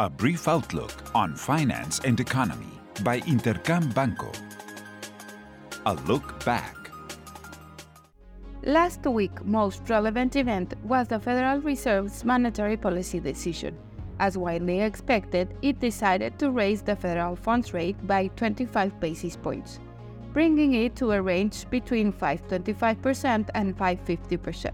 [0.00, 4.32] A brief outlook on finance and economy by Intercam Banco.
[5.86, 6.90] A look back.
[8.64, 13.78] Last week, most relevant event was the Federal Reserve's monetary policy decision.
[14.18, 19.78] As widely expected, it decided to raise the federal funds rate by 25 basis points,
[20.32, 24.72] bringing it to a range between 5.25% and 5.50%.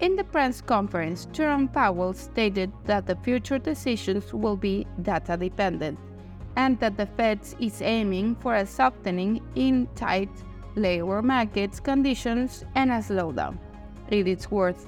[0.00, 5.98] In the press conference, Jerome Powell stated that the future decisions will be data dependent
[6.54, 10.30] and that the Fed is aiming for a softening in tight
[10.76, 13.58] labor markets conditions and a slowdown.
[14.08, 14.86] It is worth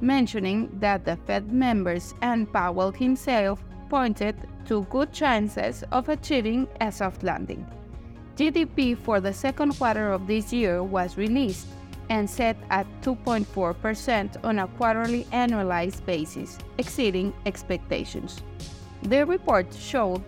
[0.00, 4.36] mentioning that the Fed members and Powell himself pointed
[4.66, 7.66] to good chances of achieving a soft landing.
[8.36, 11.66] GDP for the second quarter of this year was released
[12.12, 18.42] and set at 2.4% on a quarterly annualized basis, exceeding expectations.
[19.04, 20.22] The report showed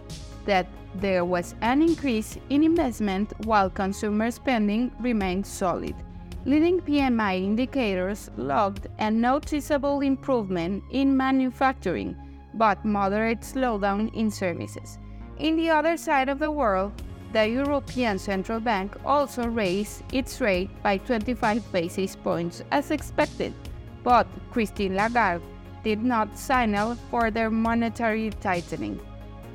[0.46, 5.94] that there was an increase in investment while consumer spending remained solid.
[6.46, 12.16] Leading PMI indicators logged a noticeable improvement in manufacturing,
[12.54, 14.98] but moderate slowdown in services.
[15.36, 16.92] In the other side of the world,
[17.34, 23.52] the European Central Bank also raised its rate by 25 basis points as expected,
[24.04, 25.42] but Christine Lagarde
[25.82, 29.00] did not signal further monetary tightening.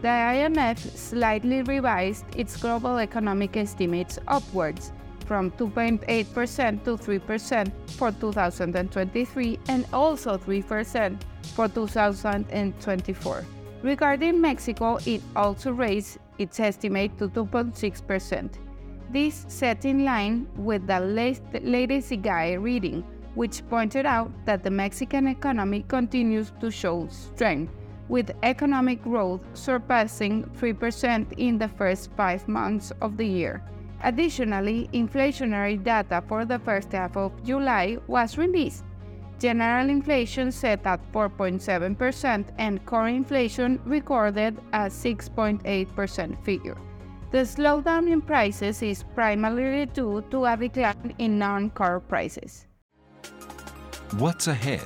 [0.02, 4.92] The IMF slightly revised its global economic estimates upwards
[5.26, 11.18] from 2.8% to 3% for 2023 and also 3%
[11.56, 13.46] for 2024.
[13.82, 18.50] Regarding Mexico, it also raised its estimate to 2.6%.
[19.10, 21.44] This set in line with the latest
[22.12, 23.04] IGAE reading,
[23.36, 27.74] which pointed out that the Mexican economy continues to show strength,
[28.10, 33.64] with economic growth surpassing 3% in the first five months of the year.
[34.04, 38.84] Additionally, inflationary data for the first half of July was released,
[39.40, 46.78] General inflation set at 4.7% and core inflation recorded a 6.8% figure.
[47.32, 52.68] The slowdown in prices is primarily due to a decline in non core prices.
[54.18, 54.82] What's ahead?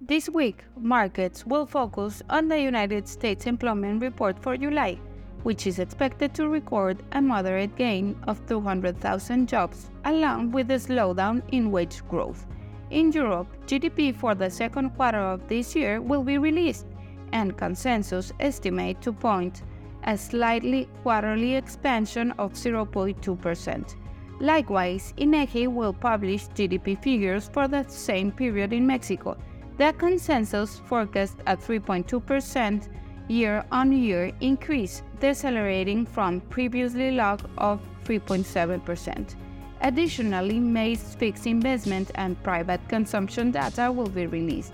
[0.00, 4.96] This week, markets will focus on the United States employment report for July,
[5.42, 11.42] which is expected to record a moderate gain of 200,000 jobs, along with a slowdown
[11.50, 12.46] in wage growth.
[12.90, 16.86] In Europe, GDP for the second quarter of this year will be released,
[17.32, 19.62] and consensus estimate to point
[20.04, 23.94] a slightly quarterly expansion of 0.2%.
[24.40, 29.36] Likewise, INEGI will publish GDP figures for the same period in Mexico.
[29.76, 32.88] The consensus forecast a 3.2%
[33.28, 39.36] year-on-year increase, decelerating from previously log of 3.7%.
[39.82, 44.72] Additionally, May's fixed investment and private consumption data will be released.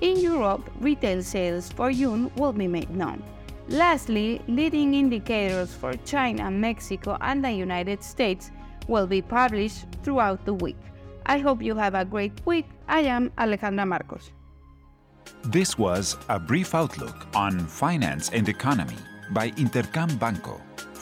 [0.00, 3.22] In Europe, retail sales for June will be made known.
[3.68, 8.50] Lastly, leading indicators for China, Mexico, and the United States
[8.88, 10.76] will be published throughout the week.
[11.26, 12.66] I hope you have a great week.
[12.88, 14.30] I am Alejandra Marcos.
[15.42, 18.96] This was a brief outlook on finance and economy
[19.32, 20.60] by Intercam Banco.